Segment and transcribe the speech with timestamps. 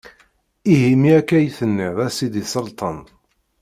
[0.73, 2.97] Ihi ma akka i tenniḍ a sidi Selṭan.